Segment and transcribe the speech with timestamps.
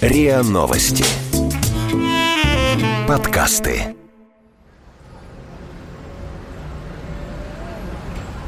[0.00, 1.04] РИА Новости.
[3.08, 3.94] Подкасты.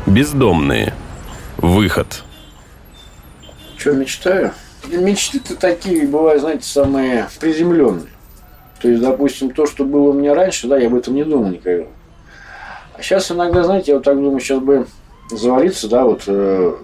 [0.07, 0.95] Бездомные.
[1.59, 2.23] Выход.
[3.77, 4.53] Что мечтаю?
[4.87, 8.09] Мечты-то такие бывают, знаете, самые приземленные.
[8.81, 11.51] То есть, допустим, то, что было у меня раньше, да, я об этом не думал
[11.51, 11.87] никогда.
[12.97, 14.87] А сейчас иногда, знаете, я вот так думаю, сейчас бы
[15.31, 16.75] завалиться, да, вот э,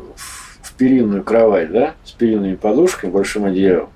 [0.76, 3.90] перинную кровать, да, с перинными подушками, большим одеялом.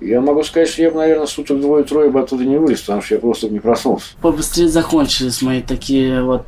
[0.00, 3.14] Я могу сказать, что я бы, наверное, суток двое-трое бы оттуда не вылез, потому что
[3.14, 4.14] я просто не проснулся.
[4.20, 6.46] Побыстрее закончились мои такие вот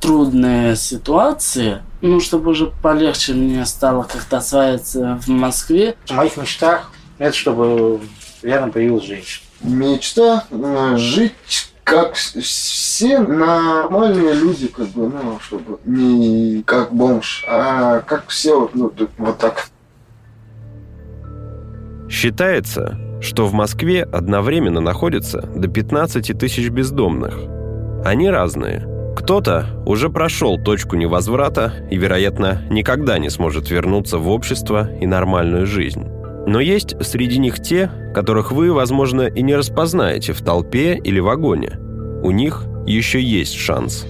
[0.00, 5.96] трудные ситуации, ну, чтобы уже полегче мне стало как-то осваиваться в Москве.
[6.06, 8.00] В моих мечтах это чтобы
[8.42, 9.44] рядом появилась женщина.
[9.60, 11.32] Мечта э, жить
[11.88, 18.74] как все нормальные люди, как бы, ну, чтобы не как бомж, а как все, вот,
[18.74, 19.68] ну, вот так.
[22.10, 27.34] Считается, что в Москве одновременно находится до 15 тысяч бездомных.
[28.04, 28.86] Они разные–
[29.18, 35.66] кто-то уже прошел точку невозврата и, вероятно, никогда не сможет вернуться в общество и нормальную
[35.66, 36.06] жизнь.
[36.48, 41.78] Но есть среди них те, которых вы, возможно, и не распознаете в толпе или вагоне.
[42.22, 44.06] У них еще есть шанс.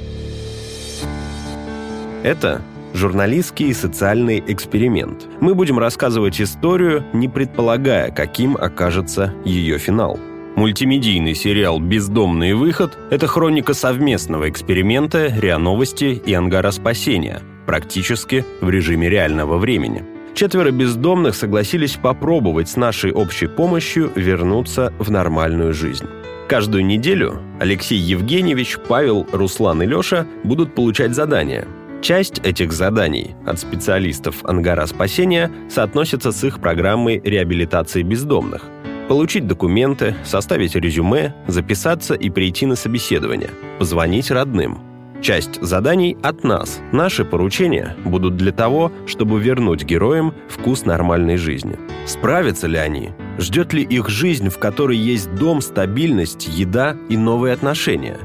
[2.23, 2.63] Это
[2.95, 5.27] журналистский и социальный эксперимент.
[5.41, 10.19] Мы будем рассказывать историю, не предполагая, каким окажется ее финал–
[10.59, 18.69] Мультимедийный сериал «Бездомный выход»— это хроника совместного эксперимента РИА Новости и Ангара Спасения, практически в
[18.69, 20.18] режиме реального времени.
[20.39, 26.07] Четверо бездомных согласились попробовать с нашей общей помощью вернуться в нормальную жизнь.
[26.49, 31.67] Каждую неделю Алексей Евгеньевич, Павел, Руслан и Леша будут получать задания.
[32.03, 38.63] Часть этих заданий от специалистов Ангара Спасения соотносится с их программой реабилитации бездомных–
[39.09, 43.49] Получить документы, составить резюме, записаться и прийти на собеседование,
[43.79, 44.88] позвонить родным.
[45.21, 46.81] Часть заданий от нас.
[46.93, 51.77] Наши поручения будут для того, чтобы вернуть героям вкус нормальной жизни.
[52.07, 53.11] Справятся ли они?
[53.37, 58.17] Ждет ли их жизнь, в которой есть дом, стабильность, еда и новые отношения?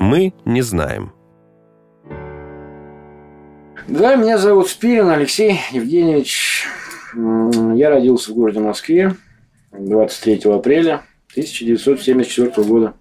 [0.00, 1.12] Мы не знаем.
[3.86, 6.66] Да, меня зовут Спирин Алексей Евгеньевич.
[7.14, 9.14] Я родился в городе Москве
[9.72, 11.02] 23 апреля
[11.32, 12.94] 1974 года.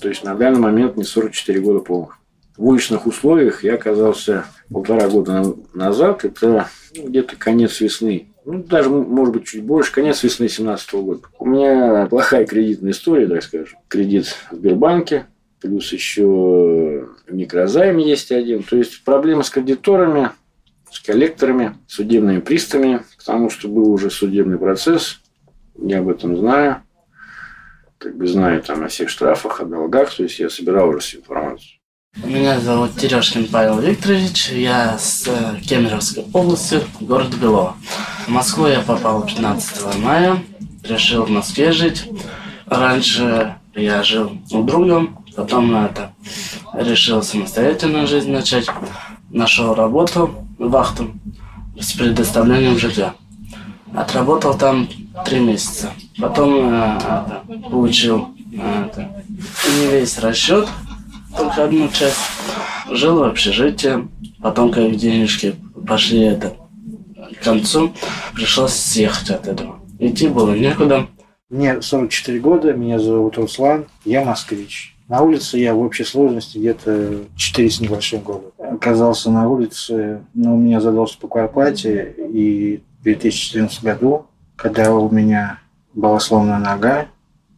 [0.00, 2.18] То есть на данный момент мне 44 года полных.
[2.58, 6.24] В уличных условиях я оказался полтора года назад.
[6.24, 8.28] Это ну, где-то конец весны.
[8.44, 9.92] Ну, даже, может быть, чуть больше.
[9.92, 11.20] Конец весны 2017 года.
[11.38, 13.78] У меня плохая кредитная история, так скажем.
[13.88, 15.26] Кредит в Сбербанке.
[15.60, 18.62] Плюс еще микрозайм есть один.
[18.62, 20.30] То есть проблемы с кредиторами,
[20.90, 25.20] с коллекторами, судебными приставами, потому что был уже судебный процесс
[25.78, 26.82] я об этом знаю.
[27.98, 30.14] Как бы знаю там о всех штрафах, о долгах.
[30.14, 31.77] То есть я собирал уже всю информацию.
[32.24, 34.50] Меня зовут Терешкин Павел Викторович.
[34.50, 37.76] Я с э, Кемеровской области, город Белово.
[38.26, 40.42] В Москву я попал 15 мая.
[40.82, 42.10] Решил в Москве жить.
[42.66, 45.06] Раньше я жил у друга,
[45.36, 46.12] потом на это
[46.74, 48.66] решил самостоятельно жизнь начать.
[49.30, 51.12] Нашел работу, вахту
[51.78, 53.14] с предоставлением жилья.
[53.94, 54.88] Отработал там
[55.24, 55.92] три месяца.
[56.18, 59.22] Потом э, это, получил э, это,
[59.78, 60.68] не весь расчет,
[61.36, 62.16] только одну часть.
[62.90, 64.08] Жил в общежитии,
[64.40, 65.54] потом как денежки
[65.86, 66.54] пошли это
[67.38, 67.92] к концу,
[68.34, 69.78] пришлось съехать от этого.
[69.98, 71.06] Идти было некуда.
[71.50, 74.96] Мне 44 года, меня зовут Руслан, я москвич.
[75.08, 78.46] На улице я в общей сложности где-то 4 с небольшим года.
[78.58, 84.26] Оказался на улице, но у меня задался по квартплате, и в 2014 году
[84.58, 85.60] когда у меня
[85.94, 87.06] была сломана нога,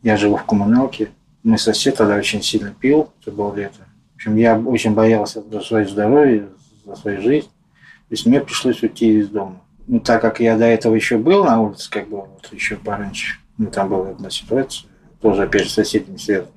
[0.03, 1.09] я живу в коммуналке,
[1.43, 3.87] мой сосед тогда очень сильно пил, это было лето.
[4.13, 6.49] В общем, я очень боялся за свое здоровье,
[6.85, 7.47] за свою жизнь.
[7.47, 9.61] То есть мне пришлось уйти из дома.
[9.87, 13.39] Ну, так как я до этого еще был на улице, как бы вот еще пораньше,
[13.57, 14.89] ну, там была одна ситуация,
[15.21, 16.53] тоже, опять же, с соседями связанная.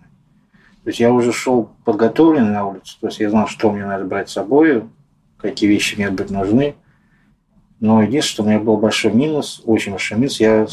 [0.84, 4.04] То есть я уже шел подготовленный на улицу, то есть я знал, что мне надо
[4.04, 4.84] брать с собой,
[5.38, 6.76] какие вещи мне будут нужны.
[7.80, 10.68] Но единственное, что у меня был большой минус, очень большой минус, я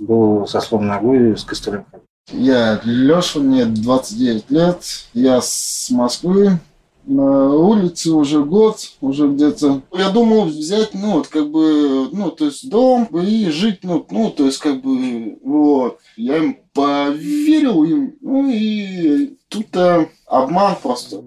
[0.00, 1.84] был со сломанной ногой с костылем.
[2.30, 6.60] Я Леша, мне 29 лет, я с Москвы,
[7.04, 9.82] на улице уже год, уже где-то.
[9.92, 14.30] Я думал взять, ну, вот, как бы, ну, то есть дом и жить, ну, ну,
[14.30, 15.98] то есть, как бы, вот.
[16.16, 21.22] Я им поверил им, ну, и тут-то обман просто.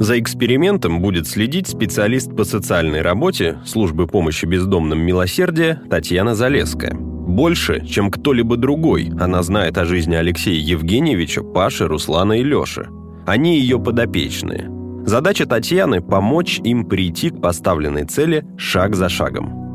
[0.00, 7.07] За экспериментом будет следить специалист по социальной работе службы помощи бездомным «Милосердие» Татьяна Залеская.
[7.28, 12.88] Больше, чем кто-либо другой, она знает о жизни Алексея Евгеньевича, Паши, Руслана и Леши.
[13.26, 14.70] Они ее подопечные.
[15.04, 19.68] Задача Татьяны– помочь им прийти к поставленной цели шаг за шагом.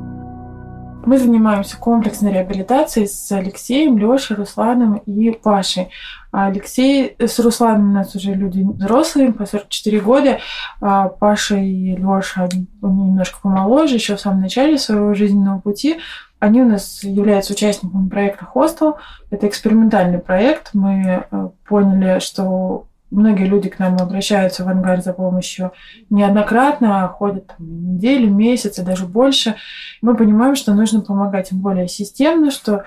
[1.05, 5.89] Мы занимаемся комплексной реабилитацией с Алексеем, Лешей, Русланом и Пашей.
[6.31, 10.39] Алексей с Русланом у нас уже люди взрослые, по 44 года.
[10.81, 15.97] А Паша и Леша, они немножко помоложе, еще в самом начале своего жизненного пути.
[16.43, 18.97] Они у нас являются участниками проекта «Хостел».
[19.29, 20.71] Это экспериментальный проект.
[20.73, 25.71] Мы э, поняли, что многие люди к нам обращаются в ангар за помощью
[26.09, 29.55] неоднократно, ходят там, недели, месяцы, даже больше.
[30.01, 32.83] Мы понимаем, что нужно помогать им более системно, что а,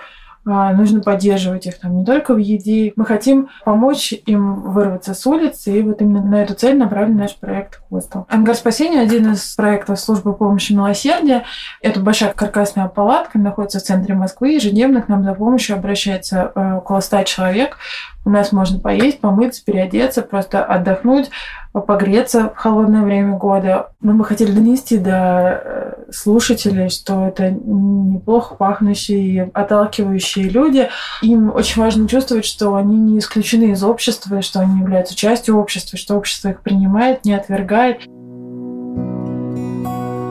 [0.46, 2.92] нужно поддерживать их там не только в еде.
[2.96, 7.36] Мы хотим помочь им вырваться с улицы, и вот именно на эту цель направлен наш
[7.36, 8.26] проект «Хостел».
[8.30, 11.44] «Ангар спасения»– один из проектов службы помощи милосердия.
[11.82, 14.52] Это большая каркасная палатка, находится в центре Москвы.
[14.52, 17.78] Ежедневно к нам за помощью обращается э, около ста человек.
[18.26, 21.30] У нас можно поесть, помыться, переодеться, просто отдохнуть,
[21.72, 23.92] погреться в холодное время года.
[24.00, 30.88] Мы бы хотели донести до э, слушателей, что это неплохо пахнущие, отталкивающие люди.
[31.22, 35.96] Им очень важно чувствовать, что они не исключены из общества, что они являются частью общества,
[35.96, 38.06] что общество их принимает, не отвергает.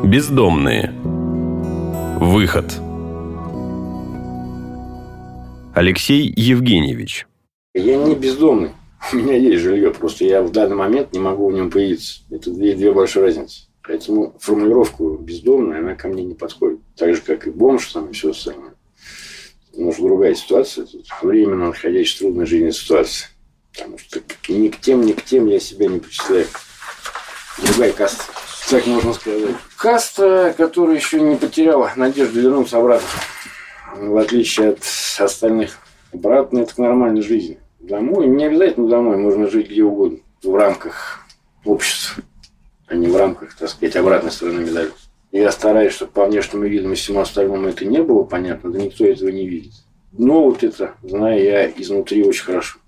[0.03, 0.91] Бездомные.
[2.19, 2.73] Выход.
[5.73, 7.25] Алексей Евгеньевич.
[7.75, 8.71] Я не бездомный.
[9.13, 12.21] У меня есть жилье, просто я в данный момент не могу в нем появиться.
[12.31, 13.63] Это две, две большие разницы.
[13.83, 16.79] Поэтому формулировку бездомная, она ко мне не подходит.
[16.95, 18.73] Так же, как и бомж там, и все остальное.
[19.75, 20.85] Может, другая ситуация.
[20.85, 23.27] Тут временно находящаяся в трудной жизненной ситуации.
[23.73, 26.47] Потому что ни к тем, ни к тем я себя не причисляю.
[27.61, 28.23] Другая каста,
[28.69, 29.55] так можно сказать.
[29.75, 33.07] Каста, которая еще не потеряла надежду вернуться обратно.
[33.97, 34.79] В отличие от
[35.19, 35.77] остальных.
[36.13, 37.59] Обратно это к нормальной жизни.
[37.85, 41.23] Домой, не обязательно домой, можно жить где угодно, в рамках
[41.63, 42.23] общества,
[42.87, 44.91] а не в рамках, так сказать, обратной стороны медали.
[45.31, 49.05] Я стараюсь, чтобы по внешнему виду и всему остальному это не было понятно, да никто
[49.05, 49.73] этого не видит.
[50.13, 52.79] Но вот это знаю я изнутри очень хорошо.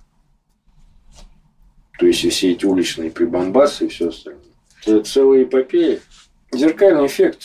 [1.99, 4.41] То есть все эти уличные прибамбасы и все остальное.
[4.83, 5.99] Это целая эпопея.
[6.51, 7.43] Зеркальный эффект.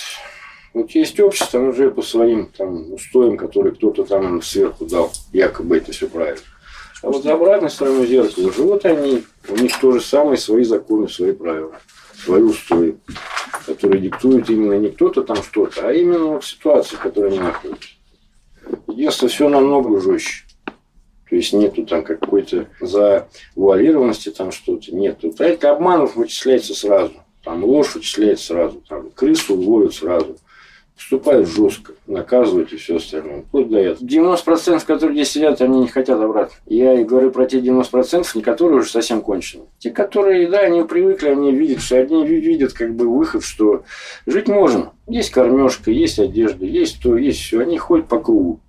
[0.72, 5.12] Вот есть общество, оно живет по своим там, устоям, которые кто-то там сверху дал.
[5.34, 6.40] Якобы это все правильно.
[7.02, 11.32] А вот за обратной стороной зеркала живут они, у них тоже самые свои законы, свои
[11.32, 11.80] правила,
[12.16, 12.96] свои устои,
[13.66, 17.88] которые диктуют именно не кто-то там что-то, а именно вот ситуация, в которой они находятся.
[18.86, 20.44] Единственное, все намного жестче.
[21.28, 24.94] То есть нету там какой-то завуалированности, там что-то.
[24.94, 25.34] Нету.
[25.38, 27.14] Это обманов вычисляется сразу.
[27.42, 28.82] Там ложь вычисляется сразу.
[28.86, 30.36] Там крысу ловят сразу
[30.96, 33.42] вступают жестко, наказывают и все остальное.
[33.42, 34.04] Вплоть до этого.
[34.04, 36.54] 90% которые здесь сидят, они не хотят обратно.
[36.66, 39.64] Я и говорю про те 90%, не которые уже совсем кончены.
[39.78, 43.84] Те, которые, да, они привыкли, они видят, что одни видят как бы выход, что
[44.26, 44.92] жить можно.
[45.08, 47.60] Есть кормежка, есть одежда, есть то, есть все.
[47.60, 48.60] Они ходят по кругу.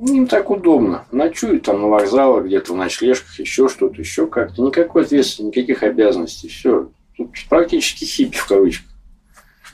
[0.00, 1.06] Им так удобно.
[1.10, 4.62] Ночуют там на вокзалах, где-то в ночлежках, еще что-то, еще как-то.
[4.62, 6.48] Никакой ответственности, никаких обязанностей.
[6.48, 6.90] Все.
[7.16, 8.88] Тут практически хиппи в кавычках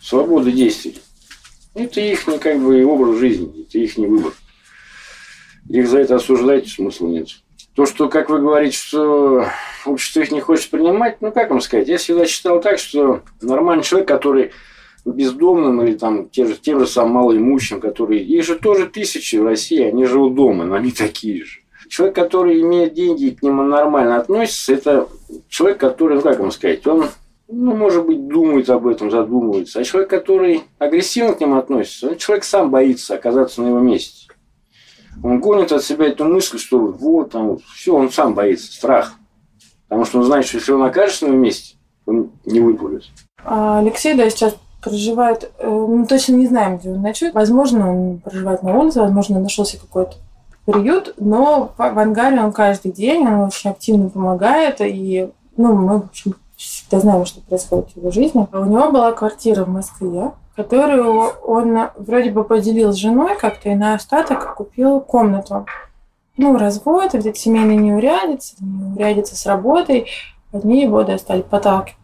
[0.05, 0.97] свободы действий.
[1.75, 4.33] Это их не как бы образ жизни, это их не выбор.
[5.69, 7.28] Их за это осуждать смысла нет.
[7.75, 9.47] То, что, как вы говорите, что
[9.87, 13.83] общество их не хочет принимать, ну, как вам сказать, я всегда считал так, что нормальный
[13.83, 14.52] человек, который
[15.05, 18.23] бездомным или там тем же, тем же самым малоимущим, которые...
[18.23, 21.61] Их же тоже тысячи в России, они живут дома, но они такие же.
[21.88, 25.09] Человек, который имеет деньги и к нему нормально относится, это
[25.49, 27.09] человек, который, ну, как вам сказать, он
[27.54, 29.80] ну, может быть, думает об этом, задумывается.
[29.80, 34.28] А человек, который агрессивно к ним относится, он человек сам боится оказаться на его месте.
[35.23, 39.14] Он гонит от себя эту мысль, что вот там вот, все, он сам боится, страх.
[39.88, 43.04] Потому что он знает, что если он окажется на его месте, он не выплывет.
[43.44, 47.34] А Алексей, да, сейчас проживает, э, мы точно не знаем, где он ночует.
[47.34, 50.16] Возможно, он проживает на улице, возможно, нашелся какой-то
[50.66, 56.04] приют, но в ангаре он каждый день, он очень активно помогает, и ну, мы, в
[56.06, 56.34] общем,
[56.85, 58.47] всегда знаем, что происходит в его жизни.
[58.53, 63.75] У него была квартира в Москве, которую он вроде бы поделил с женой как-то и
[63.75, 65.67] на остаток купил комнату.
[66.37, 70.07] Ну, развод, где-то семейные неурядицы, с работой.
[70.53, 71.97] Одни его достали поталкивать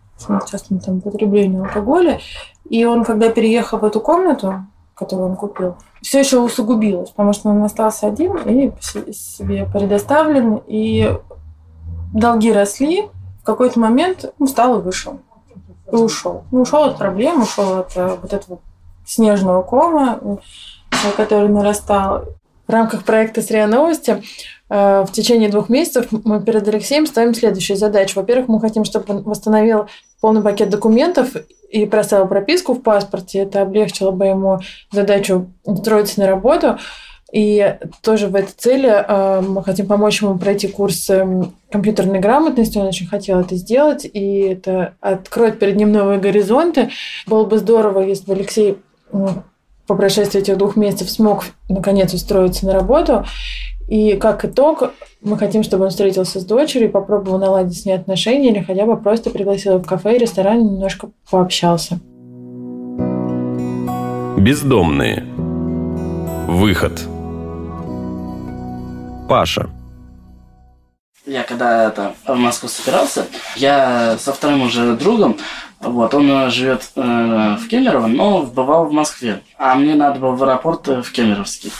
[0.50, 2.20] частным там потреблению алкоголя.
[2.68, 7.48] И он, когда переехал в эту комнату, которую он купил, все еще усугубилось, потому что
[7.48, 8.72] он остался один и
[9.12, 11.12] себе предоставлен, и
[12.12, 13.08] долги росли,
[13.42, 15.20] в какой-то момент устал и вышел.
[15.90, 16.44] И ушел.
[16.50, 18.60] Ну, ушел от проблем, ушел от э, вот этого
[19.04, 20.36] снежного кома, э,
[21.16, 22.24] который нарастал.
[22.66, 24.22] В рамках проекта «Срия новости»
[24.68, 28.20] э, в течение двух месяцев мы перед Алексеем ставим следующую задачу.
[28.20, 29.88] Во-первых, мы хотим, чтобы он восстановил
[30.20, 31.34] полный пакет документов
[31.70, 33.40] и проставил прописку в паспорте.
[33.40, 34.60] Это облегчило бы ему
[34.92, 36.78] задачу устроиться на работу.
[37.32, 42.78] И тоже в этой цели э, мы хотим помочь ему пройти курс эм, компьютерной грамотности.
[42.78, 46.90] Он очень хотел это сделать, и это откроет перед ним новые горизонты.
[47.26, 48.78] Было бы здорово, если бы Алексей
[49.12, 49.28] ну,
[49.86, 53.24] по прошествии этих двух месяцев смог наконец устроиться на работу.
[53.88, 58.50] И как итог, мы хотим, чтобы он встретился с дочерью, попробовал наладить с ней отношения
[58.50, 62.00] или хотя бы просто пригласил в кафе и ресторан немножко пообщался.
[64.36, 65.24] Бездомные.
[66.48, 67.02] Выход.
[69.30, 69.70] Паша.
[71.24, 75.38] Я когда это в Москву собирался, я со вторым уже другом,
[75.78, 79.40] вот, он живет э, в Кемерово, но бывал в Москве.
[79.56, 81.70] А мне надо было в аэропорт э, в Кемеровский.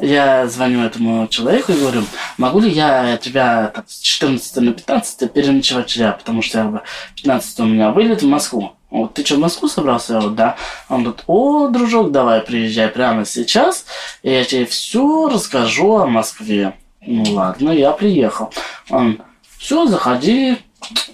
[0.00, 2.04] Я звоню этому человеку и говорю,
[2.38, 6.82] могу ли я тебя так, с 14 на 15 переночевать тебя, потому что я
[7.16, 8.72] 15 у меня вылет в Москву.
[8.90, 10.14] Вот ты что, в Москву собрался?
[10.14, 10.56] Я вот, да.
[10.88, 13.84] Он говорит, о, дружок, давай приезжай прямо сейчас,
[14.22, 16.74] и я тебе все расскажу о Москве.
[17.02, 18.52] Ну ладно, я приехал.
[18.88, 19.22] Он,
[19.58, 20.56] все, заходи,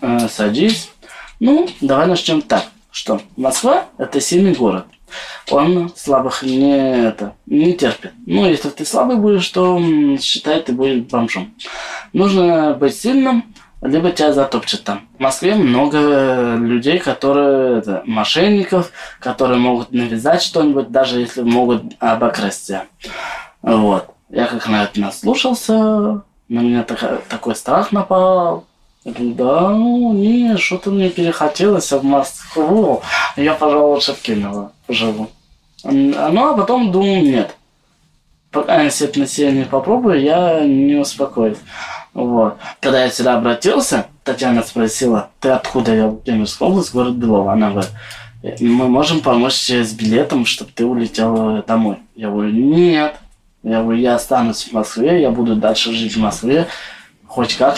[0.00, 0.90] э, садись.
[1.38, 4.86] Ну, давай начнем так, что Москва– это сильный город.
[5.50, 8.12] Он слабых не, это, не терпит.
[8.26, 9.80] Ну, если ты слабый будешь, то
[10.20, 11.54] считай, ты будешь бомжом.
[12.12, 15.06] Нужно быть сильным, либо тебя затопчет там.
[15.18, 22.66] В Москве много людей, которые это, мошенников, которые могут навязать что-нибудь, даже если могут обокрасть
[22.66, 22.86] тебя.
[23.62, 24.10] Вот.
[24.28, 28.64] Я как на это наслушался, на меня так, такой страх напал.
[29.06, 33.02] Да, ну, не, что-то мне перехотелось в Москву.
[33.36, 35.28] Я, пожалуй, лучше в Кемерово поживу.
[35.84, 37.54] Ну, а потом думаю, нет.
[38.50, 41.58] Пока я все это население попробую, я не успокоюсь.
[42.14, 42.56] Вот.
[42.80, 45.94] Когда я сюда обратился, Татьяна спросила, ты откуда?
[45.94, 47.52] Я в Кемеровской области, город Белово.
[47.52, 47.92] Она говорит,
[48.60, 51.98] мы можем помочь тебе с билетом, чтобы ты улетел домой.
[52.16, 53.14] Я говорю, нет.
[53.62, 56.66] Я говорю, я останусь в Москве, я буду дальше жить в Москве.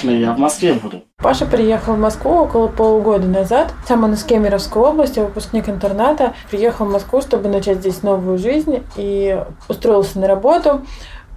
[0.04, 1.02] Но я в Москве буду.
[1.16, 3.72] Паша приехал в Москву около полугода назад.
[3.86, 6.34] Сам он из Кемеровской области, выпускник интерната.
[6.50, 10.82] Приехал в Москву, чтобы начать здесь новую жизнь и устроился на работу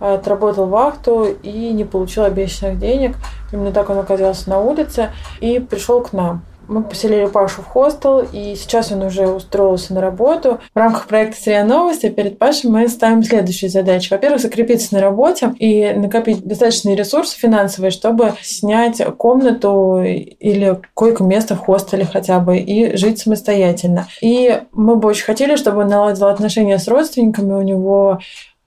[0.01, 3.15] отработал вахту и не получил обещанных денег.
[3.53, 6.41] Именно так он оказался на улице и пришел к нам.
[6.71, 10.61] Мы поселили Пашу в хостел, и сейчас он уже устроился на работу.
[10.73, 14.09] В рамках проекта «Сырья новости» перед Пашей мы ставим следующие задачи.
[14.09, 21.59] Во-первых, закрепиться на работе и накопить достаточные ресурсы финансовые, чтобы снять комнату или койко-место в
[21.59, 24.07] хостеле хотя бы и жить самостоятельно.
[24.21, 27.51] И мы бы очень хотели, чтобы он наладил отношения с родственниками.
[27.51, 28.19] У него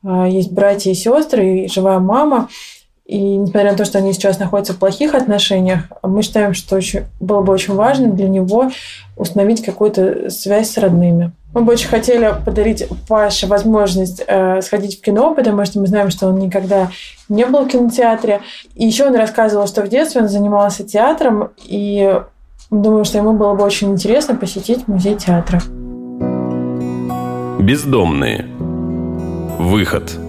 [0.04, 2.50] а, есть братья и сестры, и живая мама.
[3.06, 7.02] И несмотря на то, что они сейчас находятся в плохих отношениях, мы считаем, что очень,
[7.20, 8.70] было бы очень важно для него
[9.16, 11.32] установить какую-то связь с родными.
[11.52, 16.10] Мы бы очень хотели подарить Паше возможность э, сходить в кино, потому что мы знаем,
[16.10, 16.90] что он никогда
[17.28, 18.40] не был в кинотеатре.
[18.74, 22.20] И еще он рассказывал, что в детстве он занимался театром, и
[22.70, 25.60] думаю, что ему было бы очень интересно посетить музей театра.
[27.60, 28.46] Бездомные.
[29.58, 30.23] Выход.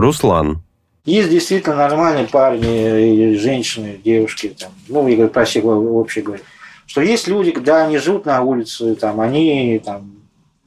[0.00, 0.62] Руслан.
[1.04, 6.42] Есть действительно нормальные парни, женщины, девушки, там, ну, я говорю, про всех вообще говорю,
[6.86, 10.12] что есть люди, когда они живут на улице, там, они там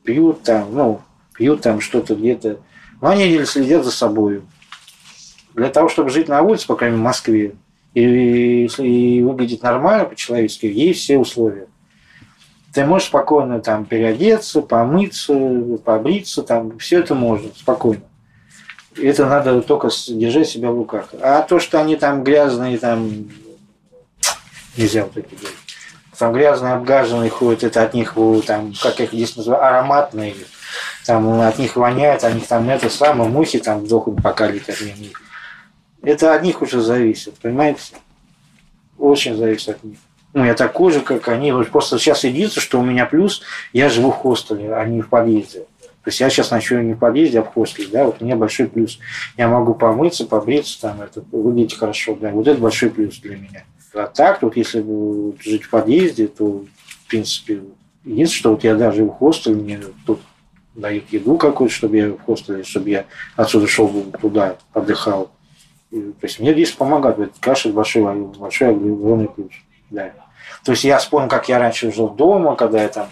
[0.03, 1.01] пьют там, ну,
[1.35, 2.59] пьют там что-то где-то,
[3.01, 4.41] но они следят за собой.
[5.53, 7.55] Для того, чтобы жить на улице, по крайней мере, в Москве,
[7.93, 11.67] и, и выглядеть нормально по-человечески, есть все условия.
[12.73, 15.33] Ты можешь спокойно там переодеться, помыться,
[15.85, 18.01] побриться, там все это можно спокойно.
[18.97, 21.09] Это надо только держать себя в руках.
[21.21, 23.29] А то, что они там грязные, там
[24.77, 25.55] нельзя вот это делать.
[26.17, 30.35] Там грязные, обгаженные ходят, это от них, там, как их здесь называют, ароматные.
[31.05, 35.11] Там от них воняет, от них там это самое, мухи там дохнут, пока летят мимо
[36.01, 37.81] Это от них уже зависит, понимаете?
[38.97, 39.97] Очень зависит от них
[40.33, 41.51] ну, я такой же, как они.
[41.71, 45.65] Просто сейчас единственное, что у меня плюс, я живу в хостеле, а не в подъезде.
[46.03, 48.67] То есть я сейчас ночую не в подъезде, а в хостеле, да, вот меня большой
[48.67, 48.99] плюс.
[49.37, 53.63] Я могу помыться, побриться, там, это, выглядеть хорошо, да, вот это большой плюс для меня.
[53.93, 54.83] А так, вот если
[55.41, 57.61] жить в подъезде, то, в принципе,
[58.03, 60.19] единственное, что вот я даже в хостеле, мне тут
[60.75, 63.05] дают еду какую-то, чтобы я в хостеле, чтобы я
[63.37, 65.31] отсюда шел туда, отдыхал.
[65.91, 67.17] И, то есть мне здесь помогает.
[67.17, 69.63] Вот каша большой, большой огромный ключ.
[69.89, 70.11] Да.
[70.65, 73.07] То есть я вспомнил, как я раньше жил дома, когда я там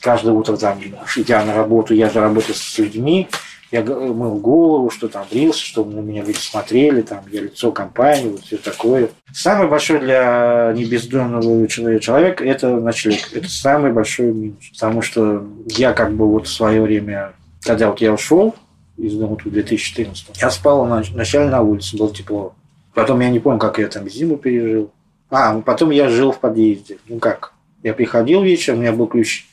[0.00, 0.80] каждое утро там,
[1.16, 3.28] идя на работу, я же работаю с людьми,
[3.72, 8.28] я мыл голову, что там брился, чтобы на меня люди смотрели, там, я лицо компании,
[8.28, 9.10] вот все такое.
[9.32, 13.32] Самый большой для небездомного человека– это ночлег.
[13.32, 14.70] Это самый большой минус.
[14.72, 18.54] Потому что я как бы вот в свое время, когда вот я ушел
[18.96, 22.54] из дома в 2014, я спал вначале на улице, было тепло.
[22.94, 24.90] Потом я не помню, как я там зиму пережил.
[25.28, 26.98] А, потом я жил в подъезде.
[27.08, 27.52] Ну как?
[27.82, 29.46] Я приходил вечером, у меня был ключ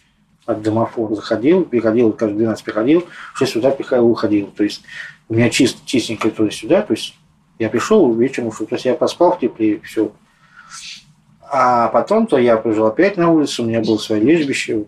[0.45, 4.47] от домофона заходил, приходил, каждый 12 приходил, в 6 утра приходил, уходил.
[4.47, 4.83] То есть
[5.29, 7.15] у меня чист, чистенько туда-сюда, то есть
[7.59, 8.65] я пришел, вечером ушел.
[8.67, 10.11] То есть я поспал в тепле, все.
[11.41, 14.85] А потом то я пришел опять на улицу, у меня было свое лежбище,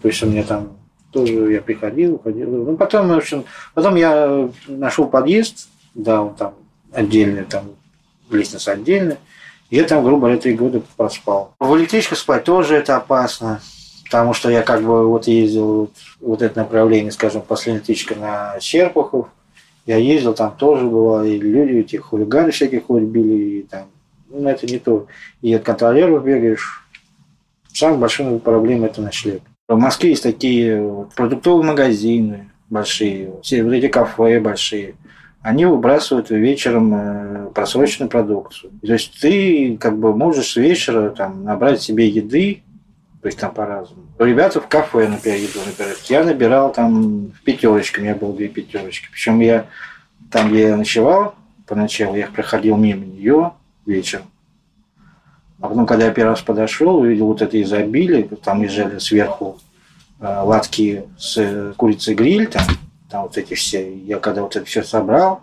[0.00, 0.76] то есть у меня там
[1.12, 2.48] тоже я приходил, уходил.
[2.64, 3.44] Ну, потом, в общем,
[3.74, 6.54] потом я нашел подъезд, да, он там
[6.92, 7.70] отдельный, там
[8.30, 9.18] лестница отдельная.
[9.70, 11.54] Я там, грубо говоря, три года проспал.
[11.60, 13.60] В электричку спать тоже это опасно.
[14.10, 18.58] Потому что я как бы вот ездил вот, вот это направление, скажем, последняя тычка на
[18.58, 19.28] Черпахов.
[19.86, 23.84] Я ездил, там тоже было, и люди, эти хулиганы всякие ходят, били, и там,
[24.28, 25.06] ну, это не то.
[25.42, 26.84] И от контролеров бегаешь.
[27.72, 29.42] Самая большая проблема– это ночлег.
[29.68, 34.96] В Москве есть такие вот, продуктовые магазины большие, все вот эти кафе большие.
[35.40, 38.72] Они выбрасывают вечером э, просроченную продукцию.
[38.82, 42.62] То есть ты как бы можешь вечера там, набрать себе еды,
[43.22, 44.06] то есть там по-разному.
[44.18, 46.00] Ребята в кафе, например, еду набирают.
[46.04, 49.08] Я набирал там в пятерочке, у меня было две пятерочки.
[49.12, 49.66] Причем я
[50.30, 51.34] там, где я ночевал
[51.66, 53.52] поначалу, я проходил мимо нее
[53.84, 54.24] вечером.
[55.60, 59.58] А потом, когда я первый раз подошел, увидел вот это изобилие, там лежали сверху
[60.18, 62.64] э, латки с курицей гриль, там,
[63.10, 63.94] там вот эти все.
[63.94, 65.42] Я когда вот это все собрал,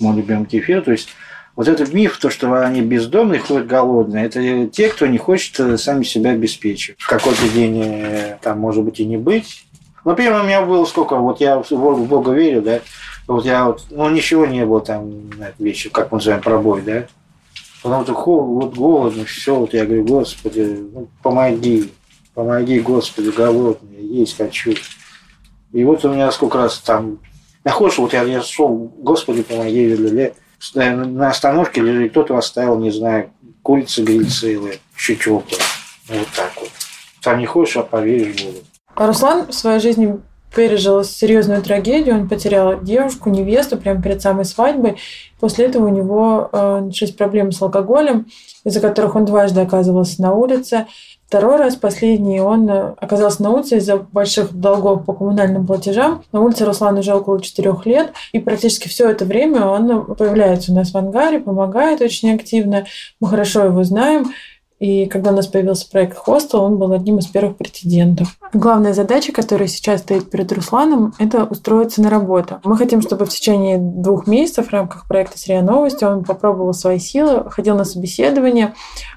[0.00, 1.10] мой любимый кефир, то есть
[1.56, 5.78] вот этот миф, то, что они бездомные, ходят голодные, это те, кто не хочет э,
[5.78, 7.00] сами себя обеспечивать.
[7.00, 9.64] В какой-то день э, там, может быть, и не быть.
[10.04, 12.80] Например, у меня было сколько, вот я в Бога верю, да,
[13.26, 16.82] вот я вот, ну, ничего не было там на этот вечер, как мы называем, пробой,
[16.82, 17.06] да.
[17.82, 21.92] Потом вот, вот голодно, все, вот я говорю, Господи, ну, помоги,
[22.34, 24.74] помоги, Господи, голодный, есть хочу.
[25.72, 27.18] И вот у меня сколько раз там,
[27.62, 30.32] находишь, вот я, я шел, Господи, помоги, ля
[30.74, 33.30] на остановке или кто-то оставил, не знаю,
[33.62, 35.56] курицы, грильцы или еще чего-то.
[36.08, 36.70] Вот так вот.
[37.22, 38.58] Там не хочешь, а поверишь буду.
[38.94, 40.20] А Руслан в своей жизни
[40.54, 42.16] пережил серьезную трагедию.
[42.16, 44.96] Он потерял девушку, невесту прямо перед самой свадьбой.
[45.40, 48.26] После этого у него э, начались проблемы с алкоголем,
[48.64, 50.86] из-за которых он дважды оказывался на улице.
[51.34, 56.22] Второй раз, последний, он э, оказался на улице из-за больших долгов по коммунальным платежам.
[56.30, 60.76] На улице Руслан уже около четырех лет, и практически все это время он появляется у
[60.76, 62.86] нас в ангаре, помогает очень активно.
[63.18, 64.32] Мы хорошо его знаем.
[64.84, 68.36] И когда у нас появился проект «Хостел», он был одним из первых претендентов.
[68.52, 72.60] Главная задача, которая сейчас стоит перед Русланом, это устроиться на работу.
[72.64, 76.98] Мы хотим, чтобы в течение двух месяцев в рамках проекта «Сырья новости» он попробовал свои
[76.98, 78.74] силы, ходил на собеседование,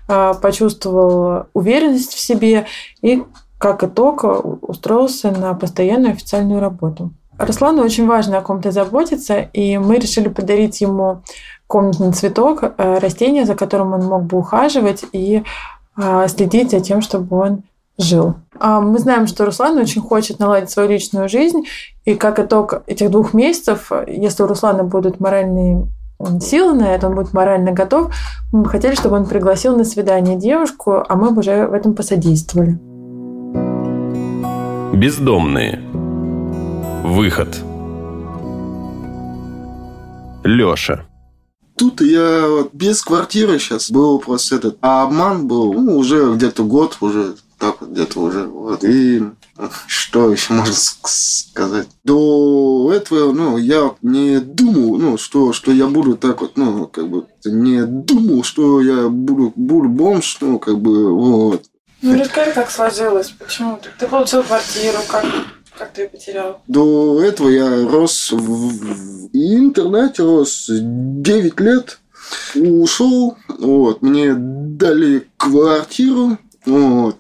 [0.08, 2.66] а, почувствовал уверенность в себе
[3.02, 3.24] и,
[3.58, 4.24] как итог,
[4.62, 7.12] устроился на постоянную официальную работу.
[7.38, 11.24] Руслану очень важно о ком-то заботиться, и мы решили подарить ему
[11.68, 15.44] комнатный цветок, э, растение, за которым он мог бы ухаживать и
[15.98, 17.64] э, следить за тем, чтобы он
[17.98, 18.36] жил.
[18.60, 21.64] А мы знаем, что Руслан очень хочет наладить свою личную жизнь,
[22.06, 25.88] и как итог этих двух месяцев, если у Руслана будут моральные
[26.42, 28.14] силы на это, он будет морально готов,
[28.52, 31.94] мы бы хотели, чтобы он пригласил на свидание девушку, а мы бы уже в этом
[31.94, 32.80] посодействовали.
[34.94, 35.80] Бездомные.
[37.04, 37.50] Выход.
[40.44, 41.07] Лёша.
[41.78, 46.98] Тут я без квартиры сейчас был просто этот а обман был ну, уже где-то год
[47.02, 49.24] уже так вот где-то уже вот и
[49.88, 51.88] что еще можно сказать?
[52.04, 57.10] До этого, ну, я не думал, ну, что, что я буду так вот, ну, как
[57.10, 61.64] бы, не думал, что я буду, буду бомж, ну, как бы, вот.
[62.02, 65.26] Ну, расскажи, как сложилось, почему ты получил квартиру, как,
[65.78, 66.62] как ты ее потерял?
[66.68, 72.00] До этого я рос в, интернете, рос 9 лет.
[72.56, 77.18] Ушел, вот, мне дали квартиру, вот.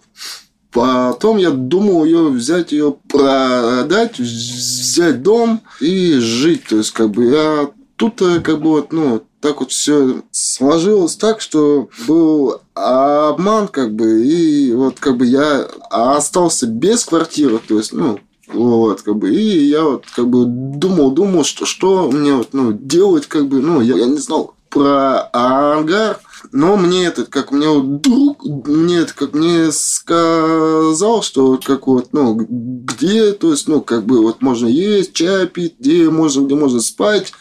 [0.72, 6.66] Потом я думал ее взять, ее продать, взять дом и жить.
[6.68, 11.42] То есть, как бы я тут как бы вот, ну, так вот все сложилось так,
[11.42, 17.94] что был обман, как бы, и вот как бы я остался без квартиры, то есть,
[17.94, 22.50] ну, вот, как бы, и я вот, как бы, думал, думал, что, что мне вот,
[22.54, 26.20] ну, делать, как бы, ну, я, я не знал, про ангар,
[26.52, 31.88] но мне этот, как мне вот друг, мне это, как мне сказал, что вот как
[31.88, 36.46] вот, ну, где, то есть, ну, как бы вот можно есть, чай пить, где можно,
[36.46, 37.34] где можно спать,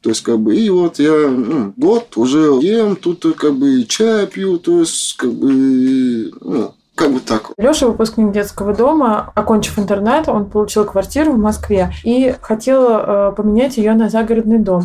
[0.00, 4.26] то есть, как бы, и вот я, ну, вот, уже ем, тут как бы чай
[4.26, 7.52] пью, то есть, как бы, ну, как бы так.
[7.56, 13.76] Леша, выпускник детского дома, окончив интернат, он получил квартиру в Москве и хотел э, поменять
[13.76, 14.84] ее на загородный дом.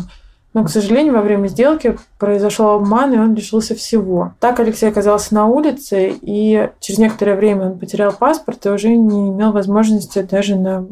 [0.54, 4.34] Но, к сожалению, во время сделки произошел обман, и он лишился всего.
[4.38, 9.30] Так Алексей оказался на улице, и через некоторое время он потерял паспорт и уже не
[9.30, 10.86] имел возможности даже на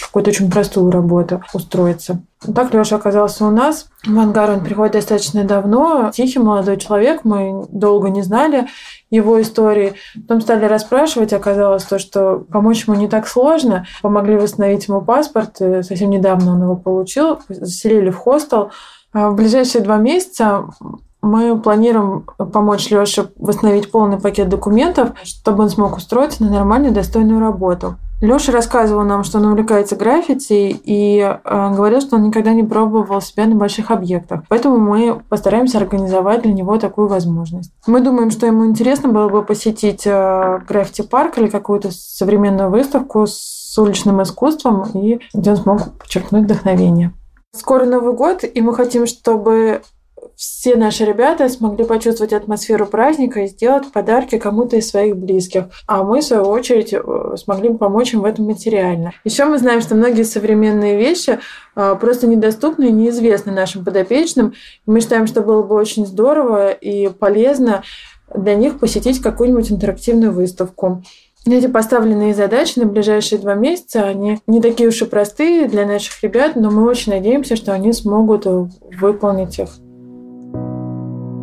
[0.00, 2.22] какую-то очень простую работу устроиться.
[2.54, 3.88] Так Леша оказался у нас.
[4.04, 6.10] В ангар он приходит достаточно давно.
[6.12, 8.66] Тихий молодой человек, мы долго не знали
[9.10, 9.94] его истории.
[10.28, 13.86] Потом стали расспрашивать, оказалось то, что помочь ему не так сложно.
[14.02, 15.56] Помогли восстановить ему паспорт.
[15.56, 17.40] Совсем недавно он его получил.
[17.48, 18.70] Заселили в хостел.
[19.12, 20.66] А в ближайшие два месяца
[21.22, 27.40] мы планируем помочь Леше восстановить полный пакет документов, чтобы он смог устроиться на нормальную, достойную
[27.40, 27.96] работу.
[28.22, 33.20] Леша рассказывал нам, что он увлекается граффити и э, говорил, что он никогда не пробовал
[33.20, 34.42] себя на больших объектах.
[34.48, 37.72] Поэтому мы постараемся организовать для него такую возможность.
[37.86, 43.76] Мы думаем, что ему интересно было бы посетить э, граффити-парк или какую-то современную выставку с
[43.78, 47.12] уличным искусством, и где он смог подчеркнуть вдохновение.
[47.54, 49.82] Скоро Новый год, и мы хотим, чтобы
[50.36, 55.64] все наши ребята смогли почувствовать атмосферу праздника и сделать подарки кому-то из своих близких.
[55.86, 59.12] А мы, в свою очередь, э, смогли помочь им в этом материально.
[59.24, 61.38] Еще мы знаем, что многие современные вещи
[61.74, 64.52] э, просто недоступны и неизвестны нашим подопечным.
[64.84, 67.82] Мы считаем, что было бы очень здорово и полезно
[68.34, 71.02] для них посетить какую-нибудь интерактивную выставку.
[71.46, 76.22] Эти поставленные задачи на ближайшие два месяца, они не такие уж и простые для наших
[76.22, 79.70] ребят, но мы очень надеемся, что они смогут выполнить их.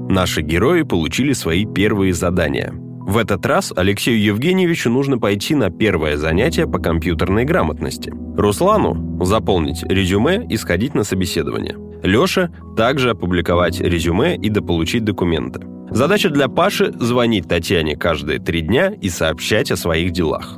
[0.10, 2.74] Наши герои получили свои первые задания.
[3.06, 8.14] В этот раз Алексею Евгеньевичу нужно пойти на первое занятие по компьютерной грамотности.
[8.38, 11.76] Руслану– заполнить резюме и сходить на собеседование.
[12.02, 15.62] Леше– также опубликовать резюме и дополучить документы.
[15.90, 20.58] Задача для Паши– звонить Татьяне каждые три дня и сообщать о своих делах.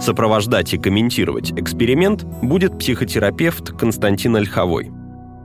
[0.00, 4.90] Сопровождать и комментировать эксперимент будет психотерапевт Константин Ольховой.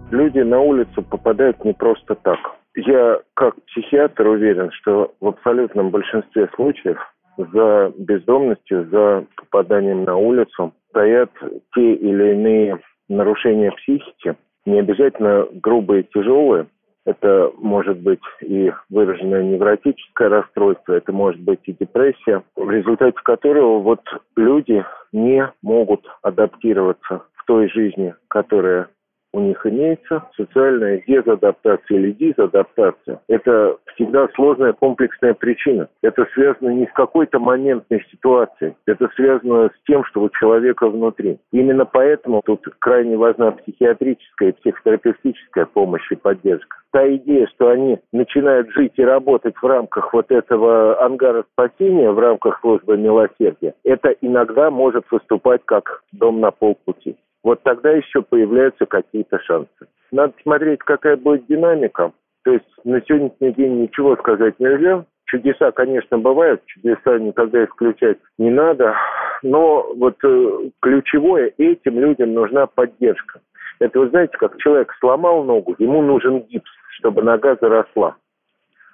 [0.09, 2.39] Люди на улицу попадают не просто так–
[2.75, 6.97] я как психиатр уверен, что в абсолютном большинстве случаев
[7.37, 11.31] за бездомностью, за попаданием на улицу стоят
[11.73, 12.79] те или иные
[13.09, 16.67] нарушения психики, не обязательно грубые, тяжелые.
[17.03, 23.79] Это может быть и выраженное невротическое расстройство, это может быть и депрессия, в результате которого
[23.79, 24.01] вот
[24.35, 28.87] люди не могут адаптироваться в той жизни, которая
[29.33, 33.21] у них имеется социальная дезадаптация или дизадаптация.
[33.27, 35.87] Это всегда сложная комплексная причина.
[36.01, 41.39] Это связано не с какой-то моментной ситуацией, это связано с тем, что у человека внутри.
[41.51, 46.77] Именно поэтому тут крайне важна психиатрическая и психотерапевтическая помощь и поддержка.
[46.91, 52.19] Та идея, что они начинают жить и работать в рамках вот этого ангара спасения, в
[52.19, 58.85] рамках службы милосердия, это иногда может выступать как дом на полпути вот тогда еще появляются
[58.85, 59.87] какие-то шансы.
[60.11, 62.11] Надо смотреть, какая будет динамика.
[62.43, 65.05] То есть на сегодняшний день ничего сказать нельзя.
[65.25, 68.95] Чудеса, конечно, бывают, чудеса никогда исключать не надо.
[69.43, 73.39] Но вот э, ключевое, этим людям нужна поддержка.
[73.79, 78.17] Это, вы знаете, как человек сломал ногу, ему нужен гипс, чтобы нога заросла.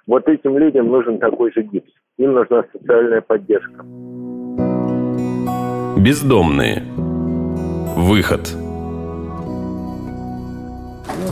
[0.06, 1.90] Вот этим людям нужен такой же гипс.
[2.18, 3.84] Им нужна социальная поддержка.
[5.98, 6.82] Бездомные.
[7.98, 8.48] Выход.
[8.54, 8.62] Ну,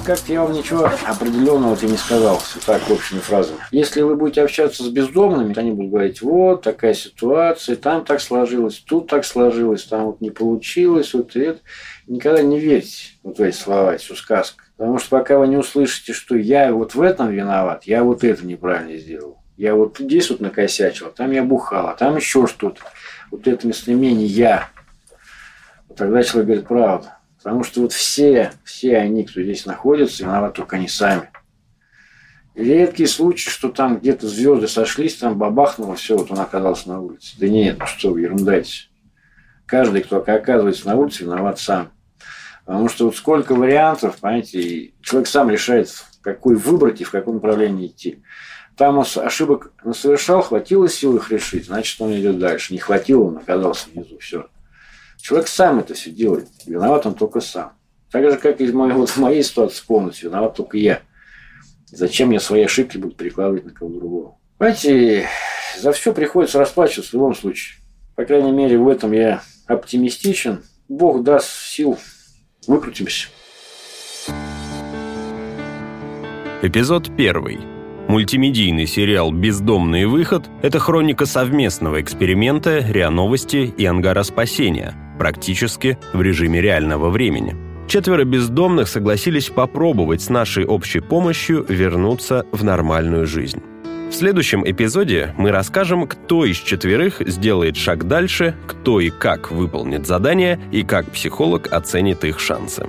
[0.05, 3.61] как-то я вам ничего определенного ты не сказал, так, общими фразами.
[3.71, 8.79] Если вы будете общаться с бездомными, они будут говорить, вот, такая ситуация, там так сложилось,
[8.85, 11.61] тут так сложилось, там вот не получилось, вот это.
[12.09, 14.63] Никогда не верьте вот в эти слова, всю сказку.
[14.77, 18.45] Потому что пока вы не услышите, что я вот в этом виноват, я вот это
[18.45, 19.39] неправильно сделал.
[19.57, 22.81] Я вот здесь вот накосячил, там я бухал, а там еще что-то.
[23.31, 24.69] Вот это местоимение «я»
[25.97, 27.09] тогда человек говорит правду.
[27.39, 31.31] Потому что вот все, все они, кто здесь находится, виноваты только они сами.
[32.55, 37.01] И редкий случай, что там где-то звезды сошлись, там бабахнуло, все, вот он оказался на
[37.01, 37.37] улице.
[37.39, 38.89] Да нет, ну что вы ерундаете.
[39.67, 41.91] Каждый, кто оказывается на улице, виноват сам.
[42.65, 45.89] Потому что вот сколько вариантов, понимаете, человек сам решает,
[46.23, 48.23] какой выбрать и в каком направлении идти.
[48.77, 52.73] Там он ошибок совершал, хватило сил их решить, значит, он идет дальше.
[52.73, 54.49] Не хватило, он оказался внизу, все.
[55.21, 56.49] Человек сам это все делает.
[56.67, 57.73] Виноват он только сам.
[58.11, 61.01] Так же, как и вот в моей ситуации полностью виноват только я.
[61.87, 64.39] Зачем мне свои ошибки будут перекладывать на кого-то другого?
[64.59, 65.29] Понимаете,
[65.79, 67.79] за все приходится расплачиваться в любом случае.
[68.15, 70.63] По крайней мере, в этом я оптимистичен.
[70.89, 71.99] Бог даст сил,
[72.67, 73.29] выкрутимся.
[76.63, 77.59] Эпизод первый.
[78.09, 86.21] Мультимедийный сериал «Бездомный выход»— это хроника совместного эксперимента РИА Новости и Ангара Спасения, практически в
[86.23, 87.57] режиме реального времени.
[87.89, 93.63] Четверо бездомных согласились попробовать с нашей общей помощью вернуться в нормальную жизнь.
[94.11, 100.07] В следующем эпизоде мы расскажем, кто из четверых сделает шаг дальше, кто и как выполнит
[100.07, 102.87] задание и как психолог оценит их шансы.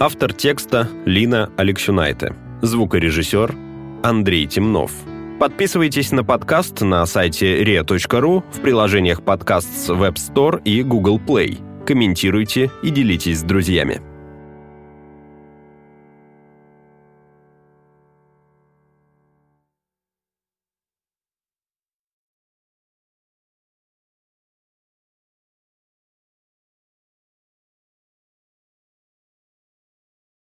[0.00, 2.34] Автор текста Лина Алексюнайте.
[2.62, 3.54] Звукорежиссер
[4.02, 4.92] Андрей Темнов.
[5.40, 11.58] Подписывайтесь на подкаст на сайте ria.ru, в приложениях подкаст с Web Store и Google Play.
[11.86, 14.02] Комментируйте и делитесь с друзьями.